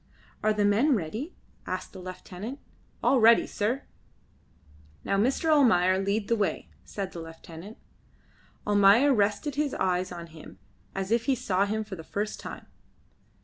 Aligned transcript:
"Are 0.41 0.51
the 0.51 0.65
men 0.65 0.95
ready?" 0.95 1.35
asked 1.67 1.93
the 1.93 1.99
lieutenant. 1.99 2.57
"All 3.03 3.19
ready, 3.19 3.45
sir." 3.45 3.83
"Now, 5.03 5.15
Mr. 5.15 5.47
Almayer, 5.51 5.99
lead 5.99 6.27
the 6.27 6.35
way," 6.35 6.69
said 6.83 7.11
the 7.11 7.19
lieutenant 7.21 7.77
Almayer 8.65 9.13
rested 9.13 9.53
his 9.53 9.75
eyes 9.75 10.11
on 10.11 10.25
him 10.33 10.57
as 10.95 11.11
if 11.11 11.25
he 11.25 11.35
saw 11.35 11.67
him 11.67 11.83
for 11.83 11.95
the 11.95 12.03
first 12.03 12.39
time. 12.39 12.65